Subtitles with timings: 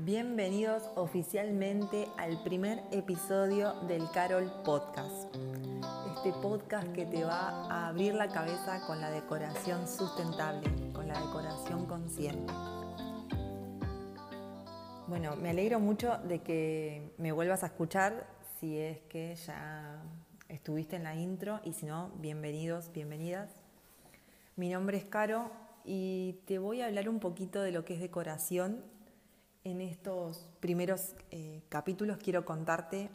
[0.00, 5.32] Bienvenidos oficialmente al primer episodio del Carol Podcast.
[6.16, 11.14] Este podcast que te va a abrir la cabeza con la decoración sustentable, con la
[11.20, 12.52] decoración consciente.
[15.06, 18.26] Bueno, me alegro mucho de que me vuelvas a escuchar
[18.58, 20.02] si es que ya
[20.48, 23.52] estuviste en la intro y si no, bienvenidos, bienvenidas.
[24.56, 25.52] Mi nombre es Caro
[25.84, 28.93] y te voy a hablar un poquito de lo que es decoración.
[29.66, 33.08] En estos primeros eh, capítulos quiero contarte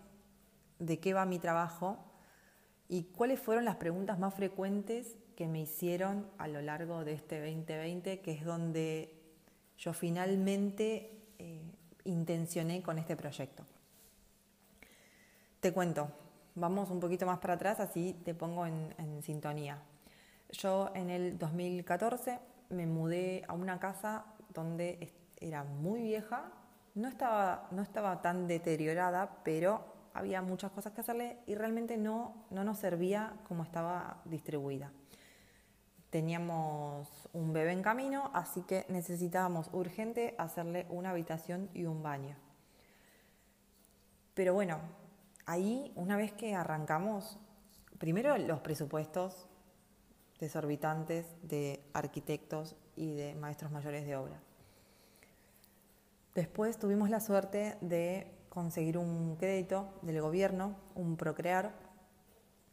[0.79, 1.99] de qué va mi trabajo
[2.87, 7.39] y cuáles fueron las preguntas más frecuentes que me hicieron a lo largo de este
[7.39, 9.13] 2020, que es donde
[9.77, 11.61] yo finalmente eh,
[12.05, 13.63] intencioné con este proyecto.
[15.59, 16.09] Te cuento,
[16.55, 19.83] vamos un poquito más para atrás, así te pongo en, en sintonía.
[20.51, 22.39] Yo en el 2014
[22.69, 24.97] me mudé a una casa donde
[25.39, 26.51] era muy vieja,
[26.95, 32.45] no estaba, no estaba tan deteriorada, pero había muchas cosas que hacerle y realmente no,
[32.49, 34.91] no nos servía como estaba distribuida.
[36.09, 42.35] Teníamos un bebé en camino, así que necesitábamos urgente hacerle una habitación y un baño.
[44.33, 44.79] Pero bueno,
[45.45, 47.37] ahí una vez que arrancamos,
[47.99, 49.47] primero los presupuestos
[50.39, 54.41] desorbitantes de arquitectos y de maestros mayores de obra.
[56.35, 61.73] Después tuvimos la suerte de conseguir un crédito del gobierno, un Procrear,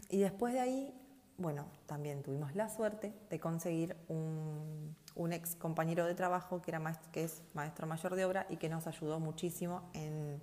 [0.08, 0.94] y después de ahí,
[1.38, 4.94] bueno, también tuvimos la suerte de conseguir un,
[5.32, 8.86] ex compañero de trabajo que, era que es maestro mayor de obra y que nos
[8.86, 10.40] ayudó muchísimo en,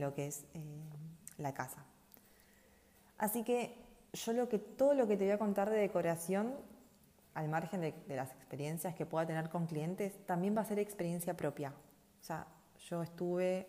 [0.00, 0.64] lo que es eh,
[1.38, 1.84] la casa.
[3.18, 3.76] Así que
[4.12, 6.54] yo lo que, todo lo que te voy a contar de decoración,
[7.34, 11.34] al margen de, las experiencias que pueda tener con clientes, también va a ser experiencia
[11.34, 11.72] propia.
[12.22, 12.46] O sea,
[12.88, 13.66] yo estuve,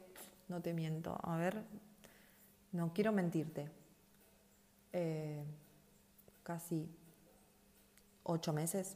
[0.47, 1.63] no te miento, a ver,
[2.71, 3.71] no quiero mentirte,
[4.91, 5.43] eh,
[6.43, 6.87] casi
[8.21, 8.95] ocho meses,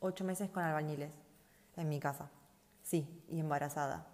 [0.00, 1.12] ocho meses con albañiles
[1.76, 2.30] en mi casa,
[2.82, 4.06] sí, y embarazada.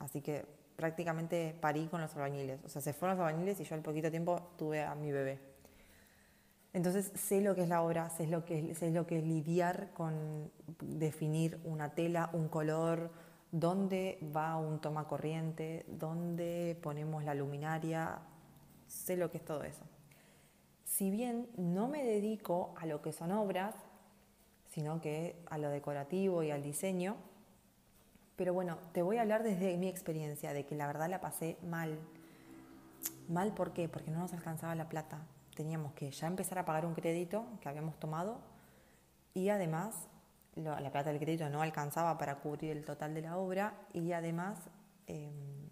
[0.00, 0.44] Así que
[0.74, 2.64] prácticamente parí con los albañiles.
[2.64, 5.38] O sea, se fueron los albañiles y yo al poquito tiempo tuve a mi bebé.
[6.72, 9.24] Entonces sé lo que es la obra, sé lo que es, sé lo que es
[9.24, 10.50] lidiar con
[10.80, 13.10] definir una tela, un color,
[13.58, 18.18] dónde va un toma corriente, dónde ponemos la luminaria,
[18.86, 19.84] sé lo que es todo eso.
[20.84, 23.74] Si bien no me dedico a lo que son obras,
[24.68, 27.16] sino que a lo decorativo y al diseño,
[28.36, 31.56] pero bueno, te voy a hablar desde mi experiencia, de que la verdad la pasé
[31.62, 31.98] mal.
[33.28, 33.88] ¿Mal por qué?
[33.88, 37.68] Porque no nos alcanzaba la plata teníamos que ya empezar a pagar un crédito que
[37.68, 38.38] habíamos tomado
[39.34, 40.06] y además
[40.56, 44.58] la plata del crédito no alcanzaba para cubrir el total de la obra y además
[45.06, 45.68] em,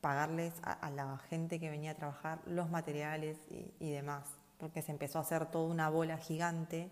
[0.00, 4.24] pagarles a, la gente que venía a trabajar los materiales y, y, demás,
[4.58, 6.90] porque se empezó a hacer toda una bola gigante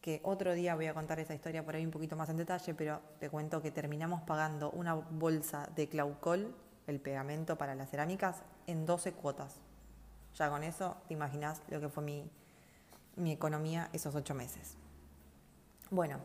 [0.00, 2.74] que otro día voy a contar esa historia por ahí un poquito más en detalle,
[2.74, 6.54] pero te cuento que terminamos pagando una bolsa de claucol,
[6.88, 9.60] el pegamento para las cerámicas, en 12 cuotas.
[10.34, 12.28] Ya con eso te imaginas lo que fue mi,
[13.16, 14.76] mi economía esos ocho meses.
[15.92, 16.20] Bueno,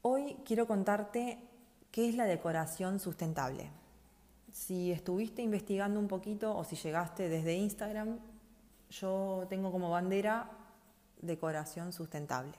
[0.00, 1.38] hoy quiero contarte
[1.90, 3.68] qué es la decoración sustentable.
[4.52, 8.18] Si estuviste investigando un poquito o si llegaste desde Instagram,
[8.88, 10.50] yo tengo como bandera
[11.20, 12.54] decoración sustentable.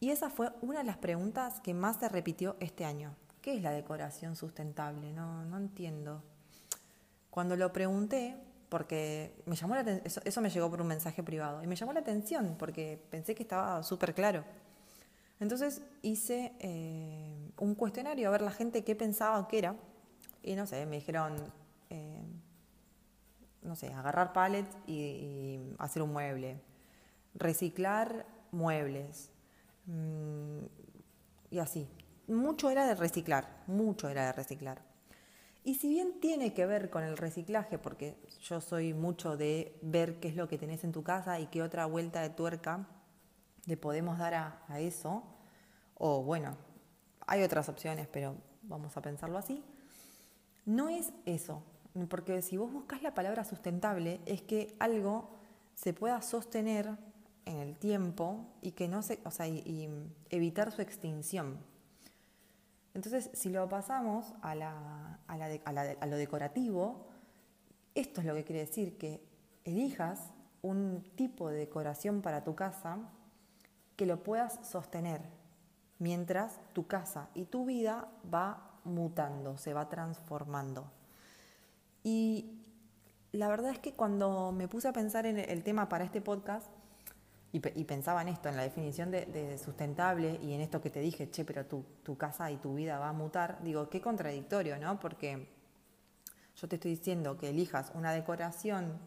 [0.00, 3.14] Y esa fue una de las preguntas que más se repitió este año.
[3.42, 5.12] ¿Qué es la decoración sustentable?
[5.12, 6.22] No, no entiendo.
[7.28, 8.38] Cuando lo pregunté,
[8.74, 11.92] porque me llamó la eso, eso me llegó por un mensaje privado, y me llamó
[11.92, 14.42] la atención porque pensé que estaba súper claro.
[15.38, 19.76] Entonces hice eh, un cuestionario a ver la gente qué pensaba que era,
[20.42, 21.36] y no sé, me dijeron,
[21.88, 22.24] eh,
[23.62, 26.60] no sé, agarrar pallets y, hacer un mueble,
[27.36, 29.30] reciclar muebles,
[29.86, 30.64] mm,
[31.52, 31.88] y así.
[32.26, 34.82] Mucho era de reciclar, mucho era de reciclar.
[35.66, 40.20] Y si bien tiene que ver con el reciclaje, porque yo soy mucho de ver
[40.20, 42.86] qué es lo que tenés en tu casa y qué otra vuelta de tuerca
[43.64, 45.22] le podemos dar a, eso,
[45.94, 46.58] o bueno,
[47.26, 49.64] hay otras opciones, pero vamos a pensarlo así,
[50.66, 51.62] no es eso,
[52.10, 55.30] porque si vos buscas la palabra sustentable es que algo
[55.74, 56.90] se pueda sostener
[57.46, 59.88] en el tiempo y que no se, o sea, y
[60.28, 61.58] evitar su extinción.
[62.94, 67.06] Entonces, si lo pasamos a, lo decorativo,
[67.94, 69.26] esto es lo que quiere decir que
[69.64, 70.30] elijas
[70.62, 72.98] un tipo de decoración para tu casa
[73.96, 75.20] que lo puedas sostener,
[75.98, 80.90] mientras tu casa y tu vida va mutando, se va transformando.
[82.02, 82.60] Y
[83.32, 86.68] la verdad es que cuando me puse a pensar en el tema para este podcast,
[87.54, 91.30] y, pensaba en esto, en la definición de, sustentable y en esto que te dije,
[91.30, 94.98] che, pero tu, tu casa y tu vida va a mutar, digo, qué contradictorio, ¿no?
[94.98, 95.46] Porque
[96.56, 98.98] yo te estoy diciendo que elijas una decoración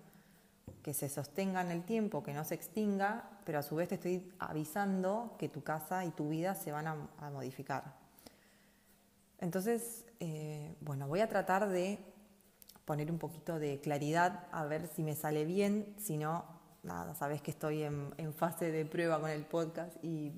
[0.82, 3.96] que se sostenga en el tiempo, que no se extinga, pero a su vez te
[3.96, 7.96] estoy avisando que tu casa y tu vida se van a, modificar.
[9.40, 12.00] Entonces, eh, bueno, voy a tratar de
[12.86, 16.57] poner un poquito de claridad a ver si me sale bien, si no,
[16.88, 20.34] nada, sabes que estoy en, fase de prueba con el podcast y,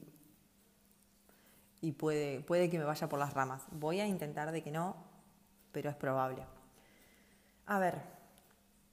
[1.81, 3.63] y puede, puede que me vaya por las ramas.
[3.71, 4.95] Voy a intentar de que no,
[5.71, 6.43] pero es probable.
[7.65, 8.01] A ver,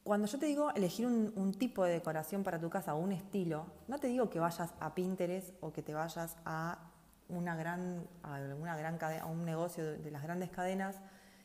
[0.06, 3.66] cuando yo te digo elegir un, tipo de decoración para tu casa o un estilo,
[3.88, 6.78] no te digo que vayas a Pinterest o que te vayas a
[7.28, 11.00] una gran, a gran cadena, a un negocio de las grandes cadenas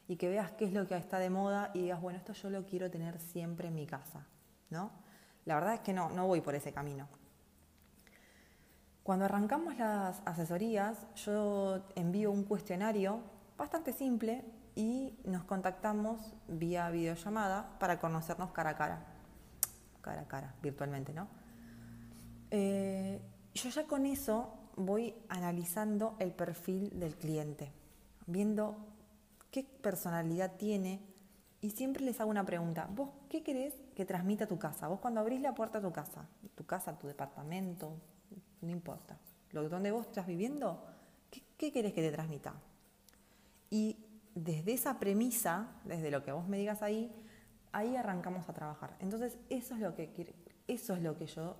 [0.08, 2.52] y que veas qué es lo que está de moda y digas, bueno, esto yo
[2.52, 4.28] lo quiero tener siempre en mi casa,
[4.70, 4.92] ¿no?
[5.46, 7.08] La verdad es que no, no voy por ese camino.
[9.04, 13.20] Cuando arrancamos las asesorías, yo envío un cuestionario
[13.58, 14.46] bastante simple
[14.76, 19.06] y nos contactamos vía videollamada para conocernos cara a cara,
[20.02, 21.28] cara a cara, virtualmente, ¿no?
[22.52, 23.20] Eh,
[23.54, 27.72] yo ya con eso voy analizando el perfil del cliente,
[28.28, 28.78] viendo
[29.50, 31.02] qué personalidad tiene
[31.62, 34.88] y siempre les hago una pregunta, ¿vos qué querés que transmita tu casa?
[34.88, 37.94] Vos cuando abrís la puerta a tu casa, tu casa, tu departamento,
[38.62, 39.18] no importa,
[39.52, 40.84] lo donde vos estás viviendo,
[41.58, 42.56] ¿qué, querés que te transmita?
[43.70, 43.98] Y
[44.34, 47.14] desde esa premisa, desde lo que vos me digas ahí,
[47.72, 48.96] ahí arrancamos a trabajar.
[49.00, 50.34] Entonces, eso es lo que
[50.68, 51.58] eso es lo que yo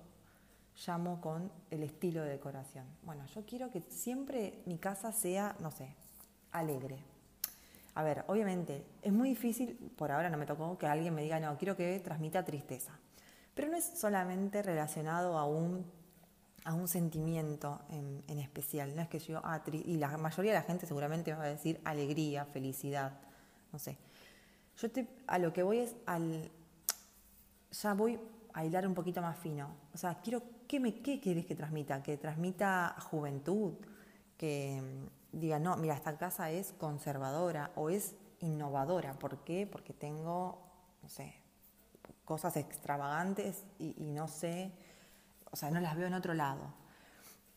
[0.86, 2.86] llamo con el estilo de decoración.
[3.02, 5.94] Bueno, yo quiero que siempre mi casa sea, no sé,
[6.50, 6.98] alegre.
[7.94, 11.38] A ver, obviamente, es muy difícil, por ahora no me tocó que alguien me diga,
[11.40, 12.98] no, quiero que transmita tristeza.
[13.54, 15.84] Pero no es solamente relacionado a un
[16.64, 18.94] a un sentimiento en, especial.
[18.94, 21.80] No es que yo, ah, y la mayoría de la gente seguramente va a decir
[21.84, 23.12] alegría, felicidad,
[23.72, 23.98] no sé.
[24.78, 26.50] Yo te, a lo que voy es al,
[27.70, 28.18] ya voy
[28.52, 29.74] a hilar un poquito más fino.
[29.92, 32.02] O sea, quiero, ¿qué, me, querés que transmita?
[32.02, 33.74] Que transmita juventud,
[34.36, 34.80] que
[35.32, 39.14] diga, no, mira, esta casa es conservadora o es innovadora.
[39.18, 39.66] ¿Por qué?
[39.66, 40.62] Porque tengo,
[41.02, 41.34] no sé,
[42.24, 44.72] cosas extravagantes y, no sé
[45.52, 46.72] o sea, no las veo en otro lado.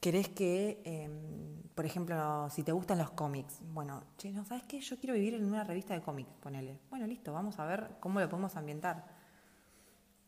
[0.01, 4.81] ¿Querés que, em, por ejemplo, si te gustan los cómics, bueno, che, ¿no sabes qué?
[4.81, 6.77] Yo quiero vivir en una revista de cómics, ponele.
[6.89, 9.05] Bueno, listo, vamos a ver cómo lo podemos ambientar.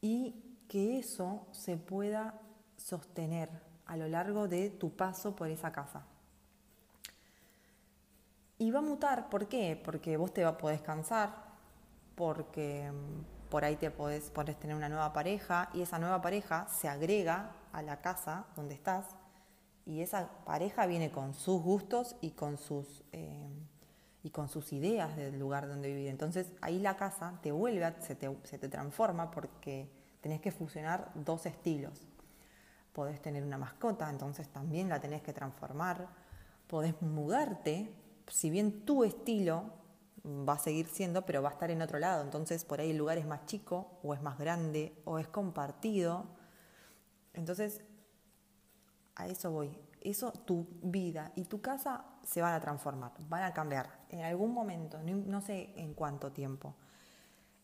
[0.02, 0.34] Y
[0.68, 2.40] que eso se pueda
[2.78, 3.50] sostener
[3.86, 6.06] a lo largo de tu paso por esa casa.
[8.60, 9.80] Y va a mutar, ¿por qué?
[9.84, 11.30] Porque vos te podés cansar,
[12.16, 12.96] porque em,
[13.50, 17.82] por ahí te podés, tener una nueva pareja y esa nueva pareja se agrega a
[17.82, 19.06] la casa donde estás
[19.86, 23.48] y esa pareja viene con sus gustos y con sus, eh,
[24.24, 26.10] y con sus ideas del lugar donde vivir.
[26.10, 29.90] Entonces ahí la casa te vuelve, se, te, se te transforma porque
[30.20, 32.08] tenés que fusionar dos estilos.
[32.92, 36.08] Podés tener una mascota, entonces también la tenés que transformar.
[36.68, 37.94] Podés mudarte,
[38.28, 39.74] si bien tu estilo
[40.28, 42.24] va a seguir siendo, pero va a estar en otro lado.
[42.24, 46.26] Entonces por ahí el lugar es más chico o es más grande o es compartido.
[47.34, 47.82] Entonces,
[49.16, 49.78] a eso voy.
[50.02, 54.54] Eso, tu vida y tu casa se van a transformar, van a cambiar en algún
[54.54, 56.76] momento, no, sé en cuánto tiempo.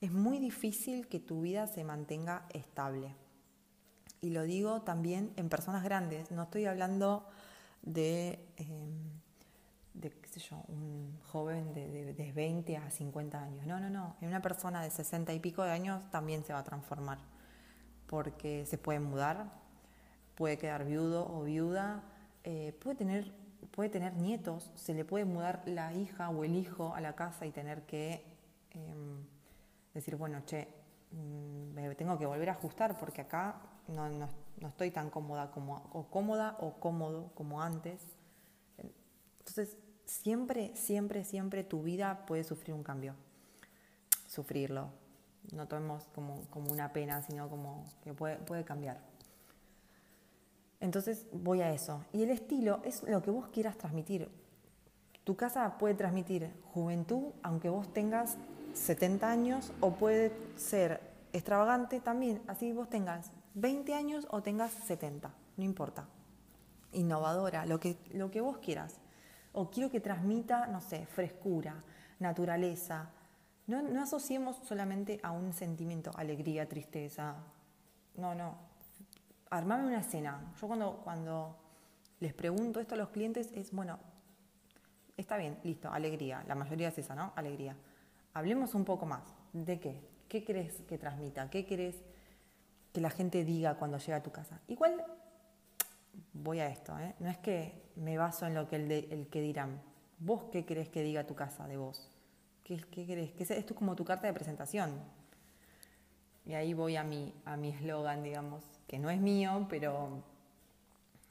[0.02, 3.16] Es muy difícil que tu vida se mantenga estable.
[4.20, 7.28] Y lo digo también en personas grandes, no estoy hablando
[7.82, 8.46] de...
[8.58, 9.23] Em,
[10.40, 13.66] yo, un joven de, de, 20 a 50 años.
[13.66, 14.16] No, no, no.
[14.22, 17.20] En una persona de 60 y pico de años también se va a transformar.
[18.08, 19.52] Porque se puede mudar,
[20.36, 22.04] puede quedar viudo o viuda,
[22.44, 23.32] eh, puede, tener,
[23.72, 27.46] puede tener nietos, se le puede mudar la hija o el hijo a la casa
[27.46, 28.24] y tener que
[28.72, 29.26] em,
[29.94, 30.68] decir, bueno, che,
[31.12, 34.28] mm, tengo que volver a ajustar porque acá no, no,
[34.60, 38.02] no estoy tan cómoda como, o cómoda o cómodo como antes.
[39.40, 43.16] Entonces, siempre, siempre, siempre tu vida puede sufrir un cambio.
[44.28, 44.90] Sufrirlo.
[45.52, 49.02] No tomemos como, como una pena, sino como que puede, puede cambiar.
[50.80, 52.04] Entonces voy a eso.
[52.12, 54.30] Y el estilo es lo que vos quieras transmitir.
[55.24, 58.38] Tu casa puede transmitir juventud, aunque vos tengas
[58.74, 61.00] 70 años, o puede ser
[61.32, 66.08] extravagante también, así vos tengas 20 años o tengas 70, no importa.
[66.92, 69.00] innovadora, lo que, lo que vos quieras.
[69.54, 71.84] O quiero que transmita, no sé, frescura,
[72.20, 73.10] naturaleza.
[73.68, 77.36] No, asociemos solamente a un sentimiento, alegría, tristeza.
[78.16, 78.56] No, no.
[79.50, 80.54] Armame una escena.
[80.60, 81.56] Yo cuando, cuando
[82.20, 84.00] les pregunto esto a los clientes es, bueno,
[85.16, 86.44] está bien, listo, alegría.
[86.48, 87.34] La mayoría es esa, ¿no?
[87.36, 87.76] Alegría.
[88.34, 89.24] Hablemos un poco más.
[89.54, 90.02] ¿De qué?
[90.28, 91.50] ¿Qué crees que transmita?
[91.50, 92.02] ¿Qué crees
[92.92, 94.60] que la gente diga cuando llega a tu casa?
[94.68, 95.04] Igual
[96.34, 97.16] voy a esto, ¿eh?
[97.20, 99.82] no es que me baso en lo que el, que dirán.
[100.20, 102.10] ¿Vos qué crees que diga tu casa de vos?
[102.64, 103.32] ¿Qué, crees?
[103.32, 105.02] Que es como tu carta de presentación.
[106.46, 110.24] Y ahí voy a mi a mi eslogan, digamos, que no es mío, pero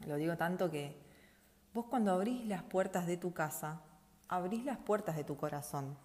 [0.06, 0.94] lo digo tanto que
[1.74, 3.82] vos cuando abrís las puertas de tu casa,
[4.28, 5.96] abrís las puertas de tu corazón.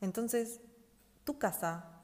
[0.00, 0.60] Entonces,
[1.24, 2.00] tu casa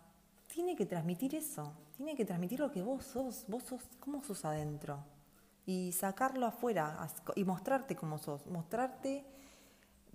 [0.49, 4.45] tiene que transmitir eso, tiene que transmitir lo que vos sos, vos sos, cómo sos
[4.45, 5.05] adentro
[5.66, 9.25] y sacarlo afuera y mostrarte como sos, mostrarte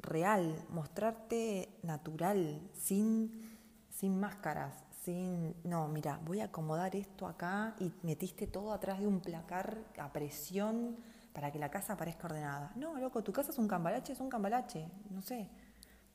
[0.02, 3.58] real, mostrarte natural, sin,
[3.90, 9.08] sin máscaras, sin, no, mira, voy a acomodar esto acá y metiste todo atrás de
[9.08, 10.98] un placar a presión
[11.34, 12.72] para que la casa parezca ordenada.
[12.76, 15.50] No, loco, tu casa es un cambalache, es un cambalache, no sé,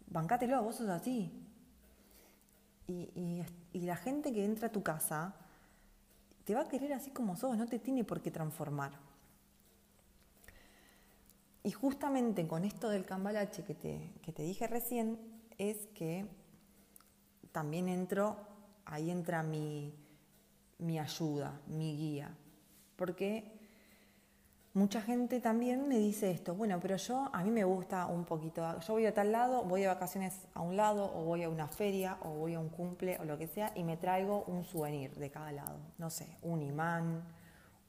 [0.06, 1.40] bancátelo, vos sos así.
[2.86, 5.34] Y, y la gente que entra a tu casa
[6.44, 8.92] te va a querer así como sos, no te tiene por qué transformar.
[11.64, 15.18] Y justamente con esto del cambalache que te, que te dije recién,
[15.56, 16.26] es que
[17.52, 18.36] también entro,
[18.84, 19.94] ahí entra mi,
[20.76, 22.36] mi ayuda, mi guía.
[22.96, 23.50] Porque
[24.74, 28.78] mucha gente también me dice esto, bueno, pero yo, a mí me gusta un poquito,
[28.80, 31.66] yo voy a tal lado, voy de vacaciones a un lado, o voy a una
[31.66, 35.14] feria, o voy a un cumple, o lo que sea, y me traigo un souvenir
[35.14, 35.78] de cada lado.
[35.96, 37.22] No sé, un imán,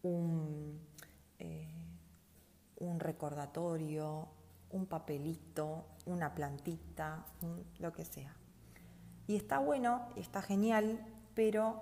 [0.01, 0.79] un...
[1.39, 1.84] Eh,
[2.77, 4.27] un recordatorio,
[4.71, 7.25] un papelito, una plantita,
[7.79, 8.35] lo que sea.
[9.27, 11.81] Y está bueno, está genial, pero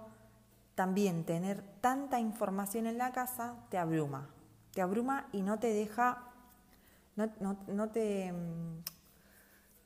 [0.76, 4.30] también tener tanta información en la casa te abruma.
[4.74, 6.32] Te abruma y no te deja,
[7.16, 8.84] no, te, mm,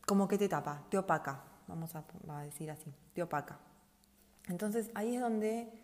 [0.06, 3.60] como que te tapa, te opaca, vamos a, a decir así, te opaca.
[4.48, 5.84] Entonces ahí es donde,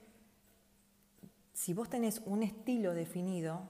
[1.54, 3.68] si vos tenés un estilo definido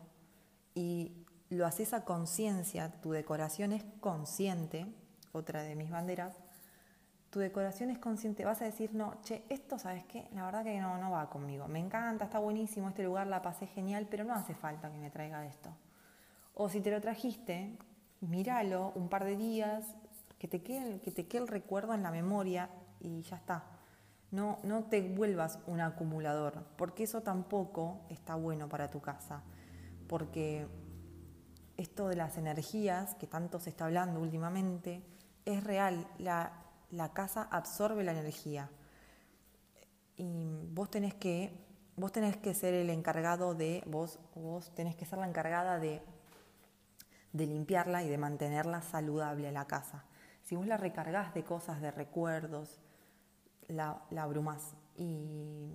[0.75, 4.87] y lo haces a conciencia, tu decoración es consciente,
[5.31, 6.35] otra de mis banderas,
[7.29, 10.29] tu decoración es consciente, vas a decir, no, che, esto, ¿sabes qué?
[10.33, 11.67] La verdad que no, no va conmigo.
[11.67, 15.09] Me encanta, está buenísimo este lugar, la pasé genial, pero no hace falta que me
[15.09, 15.75] traiga esto.
[16.53, 17.75] O si te lo trajiste,
[18.21, 19.83] míralo un par de días,
[20.37, 22.69] que te quede, que te quede el recuerdo en la memoria
[22.99, 23.63] y ya está.
[24.29, 29.41] No, no te vuelvas un acumulador, porque eso tampoco está bueno para tu casa.
[30.07, 30.67] Porque
[31.83, 35.03] esto de las energías, que tanto se está hablando últimamente,
[35.45, 36.07] es real.
[36.17, 36.51] La,
[37.13, 38.69] casa absorbe la energía.
[40.15, 41.53] Y vos tenés que,
[41.95, 46.01] vos tenés que ser el encargado de, vos, vos tenés que ser la encargada de,
[47.33, 50.05] de limpiarla y de mantenerla saludable la casa.
[50.43, 52.79] Si vos la recargás de cosas, de recuerdos,
[53.67, 55.73] la, la abrumás y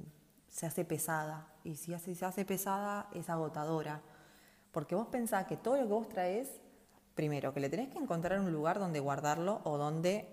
[0.49, 1.49] se hace pesada.
[1.65, 4.03] Y si se hace pesada, es agotadora
[4.79, 6.61] porque vos pensás que todo lo que vos traes,
[7.17, 10.29] primero, que le tenés que encontrar un lugar donde guardarlo o donde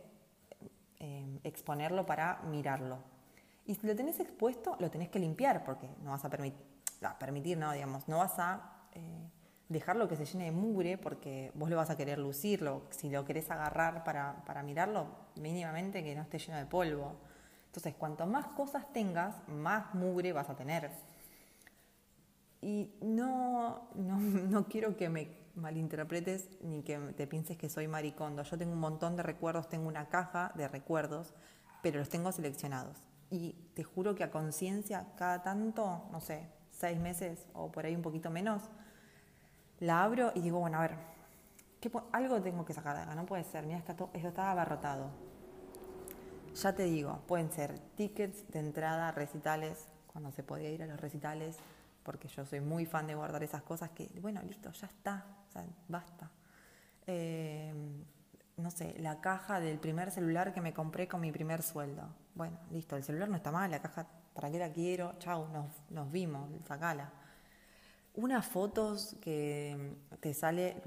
[1.00, 3.00] eh, exponerlo para mirarlo.
[3.66, 6.62] Y si lo tenés expuesto, lo tenés que limpiar, porque no vas a permitir,
[7.20, 9.28] permitir no, digamos, no vas a eh,
[9.68, 12.84] dejarlo que se llene de mugre, porque vos lo vas a querer lucirlo.
[12.92, 17.16] Si lo querés agarrar para, para mirarlo, mínimamente que no esté lleno de polvo.
[17.66, 20.92] Entonces, cuanto más cosas tengas, más mugre vas a tener.
[22.66, 24.20] Y no, no,
[24.50, 28.42] no quiero que me malinterpretes ni que te pienses que soy maricondo.
[28.42, 31.36] Yo tengo un montón de recuerdos, tengo una caja de recuerdos,
[31.84, 32.98] pero los tengo seleccionados.
[33.30, 37.96] Y te juro que a conciencia, cada tanto, no sé, seis meses o por ahí
[37.96, 38.64] un poquito menos,
[39.80, 40.96] la abro y digo, bueno, a ver,
[41.80, 45.12] ¿qué algo tengo que sacar de acá, no puede ser, mira, esto está abarrotado.
[46.56, 51.00] Ya te digo, pueden ser tickets de entrada, recitales, cuando se podía ir a los
[51.00, 51.60] recitales,
[52.06, 55.26] porque yo soy muy fan de guardar esas cosas que, bueno, listo, ya está,
[55.88, 56.30] basta.
[57.08, 57.74] Eh,
[58.58, 62.08] no sé, la caja del primer celular que me compré con mi primer sueldo.
[62.36, 65.16] Bueno, listo, el celular no está mal, la caja, ¿para qué la quiero?
[65.18, 67.12] Chau, nos, nos vimos, sacala.
[68.14, 70.82] Unas fotos que te sale,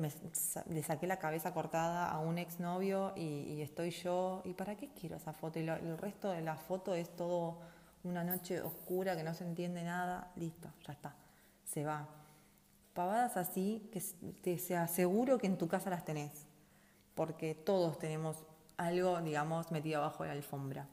[0.70, 5.16] le saqué la cabeza cortada a un exnovio y estoy yo, ¿y para qué quiero
[5.16, 5.58] esa foto?
[5.58, 7.58] Y el resto de la foto es todo
[8.04, 11.16] una noche oscura que no se entiende nada, listo, ya está,
[11.64, 12.08] se va.
[12.94, 14.02] pavadas así que
[14.42, 16.46] te sea seguro que en tu casa las tenés,
[17.14, 18.44] porque todos tenemos
[18.76, 20.88] algo, digamos, metido abajo de la alfombra.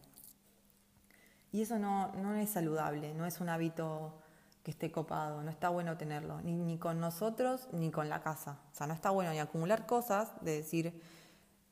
[1.52, 4.20] Y eso no, no es saludable, no es un hábito
[4.66, 8.60] que esté copado, no está bueno tenerlo, ni, ni, con nosotros ni con la casa.
[8.72, 11.02] O sea, no está bueno ni acumular cosas, de decir,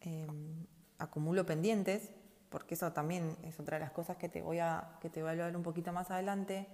[0.01, 0.67] em,
[0.99, 2.11] acumulo pendientes,
[2.53, 5.29] porque eso también es otra de las cosas que te voy a, que te voy
[5.29, 6.67] a hablar un poquito más adelante,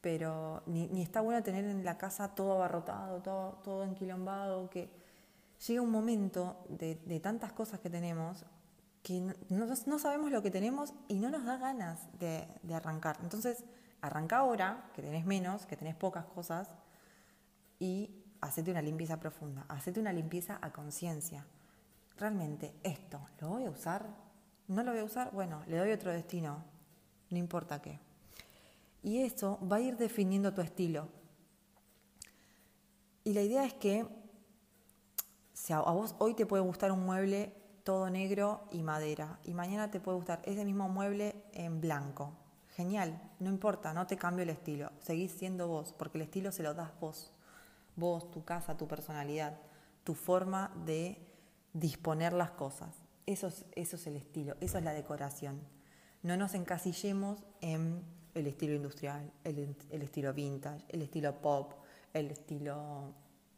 [0.00, 4.88] pero ni, ni, está bueno tener en la casa todo abarrotado, todo, todo enquilombado, que
[5.68, 8.46] llega un momento de, de tantas cosas que tenemos
[9.02, 13.18] que no, no, sabemos lo que tenemos y no nos da ganas de, de, arrancar.
[13.22, 13.64] Entonces,
[14.00, 16.68] arranca ahora, que tenés menos, que tenés pocas cosas,
[17.78, 21.44] y hacete una limpieza profunda, hacete una limpieza a conciencia.
[22.16, 24.31] Realmente, esto, ¿lo voy a usar?
[24.68, 25.32] ¿No lo voy a usar?
[25.32, 26.64] Bueno, le doy otro destino,
[27.30, 27.98] no importa qué.
[29.02, 31.08] Y eso va a ir definiendo tu estilo.
[33.24, 34.06] Y la idea es que
[35.52, 37.52] si a vos hoy te puede gustar un mueble
[37.84, 39.38] todo negro y madera.
[39.44, 42.32] Y mañana te puede gustar ese mismo mueble en blanco.
[42.76, 44.90] Genial, no importa, no te cambio el estilo.
[45.00, 47.32] Seguís siendo vos, porque el estilo se lo das vos.
[47.96, 49.58] Vos, tu casa, tu personalidad,
[50.04, 51.18] tu forma de
[51.74, 53.01] disponer las cosas.
[53.26, 55.60] Eso es, el estilo, eso es la decoración.
[56.22, 58.02] No nos encasillemos en
[58.34, 61.72] el estilo industrial, el, estilo vintage, el estilo pop,
[62.12, 63.14] el estilo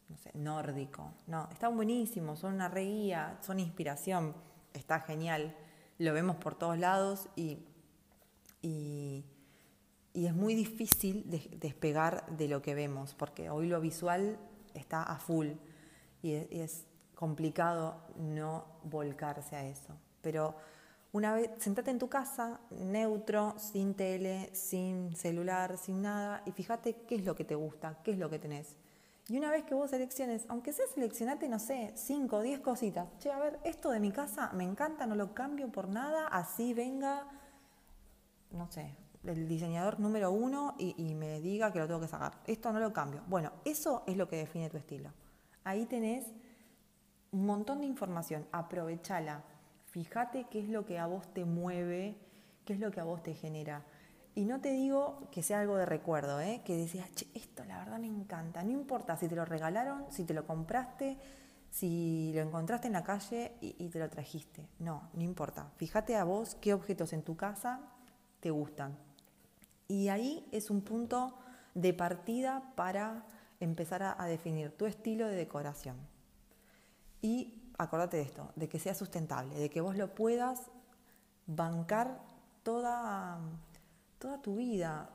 [0.07, 1.13] no sé, nórdico.
[1.27, 4.35] No, están buenísimos, son una reguía, son inspiración,
[4.73, 5.55] está genial.
[5.97, 7.59] Lo vemos por todos lados y,
[8.61, 9.23] y,
[10.13, 11.25] es muy difícil
[11.59, 14.37] despegar de lo que vemos, porque hoy lo visual
[14.73, 15.47] está a full
[16.21, 19.95] y y es complicado no volcarse a eso.
[20.21, 20.55] Pero
[21.11, 26.93] una vez, sentate en tu casa, neutro, sin tele, sin celular, sin nada, y fíjate
[27.07, 28.75] qué es lo que te gusta, qué es lo que tenés
[29.27, 33.07] y una vez que vos selecciones, aunque sea seleccionate, no sé, 5 o 10 cositas.
[33.19, 36.75] Che, a ver, esto de mi casa me encanta, no lo cambio por nada, así
[36.75, 37.27] venga,
[38.51, 42.33] no sé, el diseñador número uno y, y, me diga que lo tengo que sacar.
[42.45, 43.23] Esto no lo cambio.
[43.25, 45.11] Bueno, eso es lo que define tu estilo.
[45.63, 46.27] Ahí tenés
[47.31, 49.43] un montón de información, aprovechala.
[49.85, 52.15] Fíjate qué es lo que a vos te mueve,
[52.65, 53.83] qué es lo que a vos te genera.
[54.35, 56.61] Y no te digo que sea algo de recuerdo, ¿eh?
[56.65, 58.63] que decías, che, esto la verdad me encanta.
[58.63, 61.17] No importa si te lo regalaron, si te lo compraste,
[61.71, 64.67] si lo encontraste en la calle y, te lo trajiste.
[64.79, 65.71] No, no importa.
[65.77, 67.79] Fíjate a vos qué objetos en tu casa
[68.41, 68.97] te gustan.
[69.87, 71.37] Y ahí es un punto
[71.73, 73.25] de partida para
[73.61, 75.95] empezar a, a definir tu estilo de decoración.
[77.25, 80.69] Y acordate de esto, de que sea sustentable, de que vos lo puedas
[81.47, 82.21] bancar
[82.61, 83.39] toda
[84.19, 85.09] toda tu vida,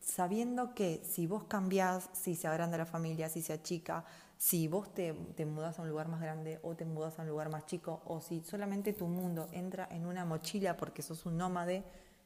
[0.00, 4.04] sabiendo que si vos cambiás, si se agranda la familia, si se achica,
[4.36, 7.28] si vos te, te mudas a un lugar más grande o te mudas a un
[7.28, 11.36] lugar más chico, o si solamente tu mundo entra en una mochila porque sos un
[11.36, 11.84] nómade,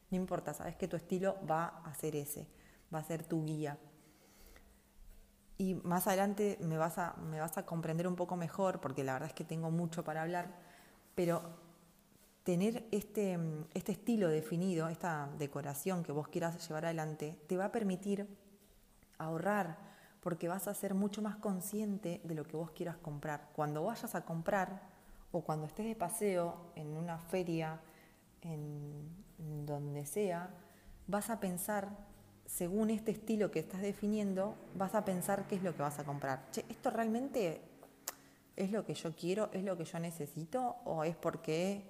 [0.09, 2.47] no importa, sabes que tu estilo va a ser ese,
[2.91, 3.77] va a ser tu guía.
[5.61, 9.13] Y más adelante me vas a, me vas a comprender un poco mejor, porque la
[9.13, 10.47] verdad es que tengo mucho para hablar,
[11.13, 11.43] pero
[12.43, 13.37] tener este,
[13.75, 18.27] este estilo definido, esta decoración que vos quieras llevar adelante, te va a permitir
[19.19, 19.77] ahorrar
[20.21, 23.49] porque vas a ser mucho más consciente de lo que vos quieras comprar.
[23.53, 24.81] Cuando vayas a comprar
[25.31, 27.79] o cuando estés de paseo en una feria,
[28.41, 29.15] en,
[29.67, 30.49] donde sea,
[31.05, 31.89] vas a pensar,
[32.51, 36.03] según este estilo que estás definiendo, vas a pensar qué es lo que vas a
[36.03, 36.51] comprar.
[36.51, 37.61] Che, ¿esto realmente
[38.57, 39.49] es lo que yo quiero?
[39.53, 40.75] ¿Es lo que yo necesito?
[40.83, 41.89] ¿O es porque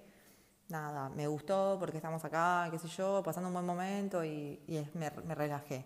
[0.68, 4.60] nada, me gustó porque estamos acá, qué sé yo, pasando un buen momento y,
[4.94, 5.84] me, relajé.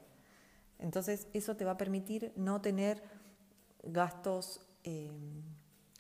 [0.79, 3.03] Entonces eso te va a permitir no tener
[3.83, 5.11] gastos eh,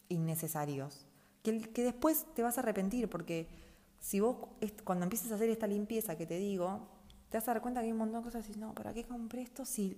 [0.08, 1.06] innecesarios,
[1.42, 3.48] que, que, después te vas a arrepentir porque
[4.00, 4.36] si vos
[4.84, 6.95] cuando empieces a hacer esta limpieza que te digo,
[7.30, 8.92] te vas a dar cuenta que hay un montón de cosas y dices, no, ¿para
[8.92, 9.96] qué compré esto si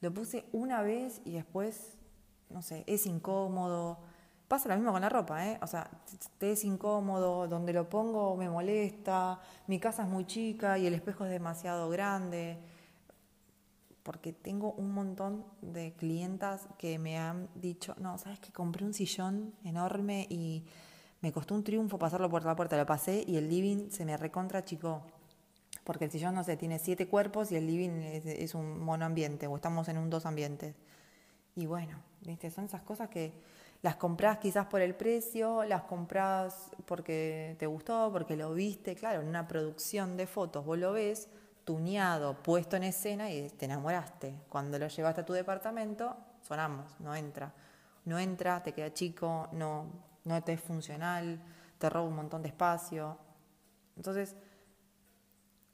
[0.00, 1.96] lo puse una vez y después,
[2.50, 3.98] no sé, es incómodo?
[4.48, 5.58] Pasa lo mismo con la ropa, ¿eh?
[5.60, 5.90] O sea,
[6.38, 10.94] te es incómodo, donde lo pongo me molesta, mi casa es muy chica y el
[10.94, 12.58] espejo es demasiado grande.
[14.02, 18.94] Porque tengo un montón de clientas que me han dicho, no, sabes que compré un
[18.94, 20.64] sillón enorme y
[21.20, 24.16] me costó un triunfo pasarlo por la puerta, lo pasé y el living se me
[24.16, 25.02] recontra chico.
[25.88, 29.46] Porque el sillón, no sé, tiene siete cuerpos y el living es, es un monoambiente
[29.46, 30.74] o estamos en un dos ambientes.
[31.56, 32.50] Y bueno, ¿viste?
[32.50, 33.32] son esas cosas que
[33.80, 39.22] las compras quizás por el precio, las compras porque te gustó, porque lo viste, claro,
[39.22, 41.30] en una producción de fotos vos lo ves,
[41.64, 44.34] tuneado, puesto en escena y te enamoraste.
[44.50, 47.50] Cuando lo llevaste a tu departamento, sonamos, no entra.
[48.04, 49.86] No entra, te queda chico, no,
[50.24, 51.40] no te es funcional,
[51.78, 53.16] te roba un montón de espacio.
[53.96, 54.36] Entonces,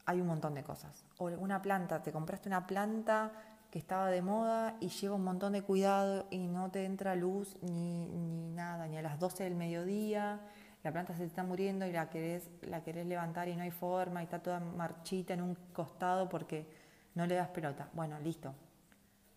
[0.06, 1.04] hay un montón de cosas.
[1.18, 3.32] O una planta, te compraste una planta
[3.70, 7.56] que estaba de moda y lleva un montón de cuidado y no te entra luz
[7.62, 10.40] ni, ni nada, ni a las 12 del mediodía
[10.84, 14.20] la planta se está muriendo y la querés, la querés levantar y no hay forma
[14.20, 16.66] y está toda marchita en un costado porque
[17.14, 17.88] no le das pelota.
[17.94, 18.54] Bueno, listo.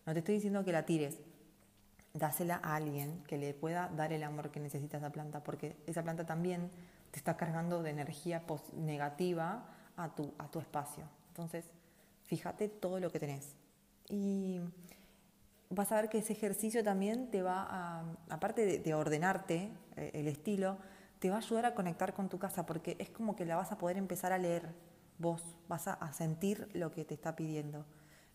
[0.04, 1.18] No te estoy diciendo que la tires.
[2.12, 6.02] Dásela a alguien que le pueda dar el amor que necesita esa planta, porque esa
[6.02, 6.70] planta también
[7.10, 8.42] te está cargando de energía
[8.74, 9.64] negativa
[9.98, 11.04] a tu, a tu espacio.
[11.28, 11.66] Entonces,
[12.24, 13.54] fíjate todo lo que tenés.
[14.08, 14.60] Y
[15.70, 20.28] vas a ver que ese ejercicio también te va a, aparte de ordenarte eh, el
[20.28, 20.78] estilo,
[21.18, 23.72] te va a ayudar a conectar con tu casa porque es como que la vas
[23.72, 24.72] a poder empezar a leer
[25.18, 27.84] vos, vas a, sentir lo que te está pidiendo.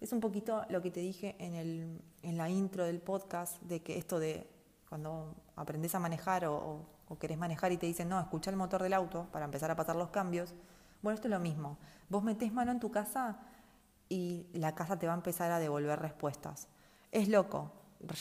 [0.02, 3.82] Es un poquito lo que te dije en, el, en la intro del podcast, de
[3.82, 4.48] que esto de
[4.90, 8.84] cuando aprendes a manejar o, o, querés manejar y te dicen, no, escucha el motor
[8.84, 10.54] del auto para empezar a pasar los cambios.
[11.04, 11.78] Bueno, esto es lo mismo.
[12.10, 13.38] Vos metés mano en tu casa
[14.10, 16.70] y la casa te va a empezar a devolver respuestas.
[17.12, 17.72] Es loco,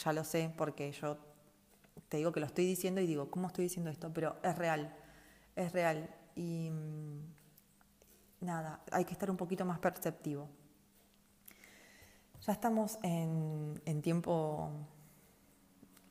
[0.05, 1.17] ya lo sé, porque yo
[2.09, 4.13] te digo que lo estoy diciendo y digo, ¿cómo estoy diciendo esto?
[4.13, 4.95] Pero es real,
[5.55, 6.11] es real.
[6.35, 7.21] Y mm,
[8.41, 10.49] nada, hay que estar un poquito más perceptivo.
[12.41, 14.73] Ya estamos en, tiempo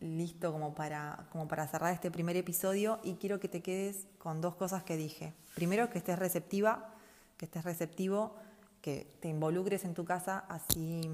[0.01, 4.41] listo como para, como para cerrar este primer episodio y quiero que te quedes con
[4.41, 5.33] dos cosas que dije.
[5.55, 6.93] Primero, que estés receptiva,
[7.37, 8.35] que estés receptivo,
[8.81, 11.09] que te involucres en tu casa, así,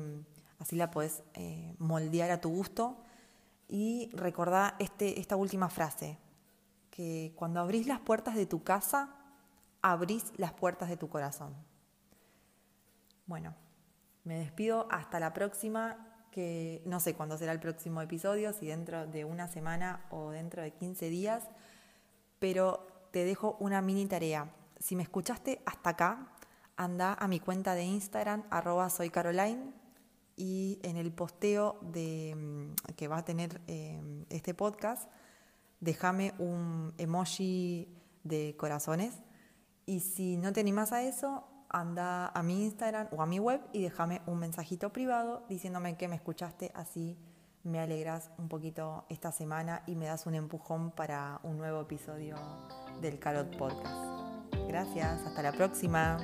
[0.59, 2.97] así la puedes eh, moldear a tu gusto
[3.67, 6.17] y recordá este, esta última frase,
[6.89, 9.13] que cuando abrís las puertas de tu casa,
[9.81, 11.53] abrís las puertas de tu corazón.
[13.25, 13.53] Bueno,
[14.23, 19.07] me despido hasta la próxima, que no sé cuándo será el próximo episodio, si dentro
[19.07, 21.43] de una semana o dentro de 15 días,
[22.39, 24.51] pero te dejo una mini tarea.
[24.79, 26.31] Si me escuchaste hasta acá,
[26.75, 29.73] anda a mi cuenta de Instagram, arroba soy Caroline,
[30.35, 35.09] y en el posteo de, mm, que va a tener eh, este podcast,
[35.79, 37.87] déjame un emoji
[38.23, 39.15] de corazones.
[39.87, 43.61] Y si no te animas a eso, anda a mi Instagram o a mi web
[43.73, 47.17] y déjame un mensajito privado diciéndome que me escuchaste, así
[47.63, 52.35] me alegras un poquito esta semana y me das un empujón para un nuevo episodio
[53.01, 53.95] del Carot Podcast.
[54.67, 56.17] Gracias, hasta la próxima.